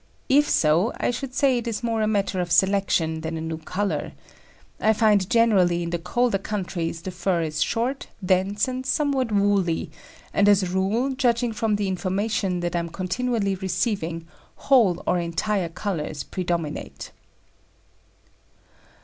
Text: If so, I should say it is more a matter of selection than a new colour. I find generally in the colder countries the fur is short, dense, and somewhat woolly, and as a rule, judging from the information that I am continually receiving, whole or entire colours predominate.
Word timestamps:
If 0.29 0.49
so, 0.49 0.91
I 0.97 1.11
should 1.11 1.35
say 1.35 1.59
it 1.59 1.67
is 1.67 1.83
more 1.83 2.01
a 2.01 2.07
matter 2.07 2.41
of 2.41 2.51
selection 2.51 3.21
than 3.21 3.37
a 3.37 3.41
new 3.41 3.59
colour. 3.59 4.13
I 4.79 4.93
find 4.93 5.29
generally 5.29 5.83
in 5.83 5.91
the 5.91 5.99
colder 5.99 6.39
countries 6.39 7.03
the 7.03 7.11
fur 7.11 7.43
is 7.43 7.61
short, 7.61 8.07
dense, 8.25 8.67
and 8.67 8.83
somewhat 8.83 9.31
woolly, 9.31 9.91
and 10.33 10.49
as 10.49 10.63
a 10.63 10.69
rule, 10.69 11.11
judging 11.13 11.53
from 11.53 11.75
the 11.75 11.87
information 11.87 12.61
that 12.61 12.75
I 12.75 12.79
am 12.79 12.89
continually 12.89 13.53
receiving, 13.53 14.25
whole 14.55 15.03
or 15.05 15.19
entire 15.19 15.69
colours 15.69 16.23
predominate. 16.23 17.11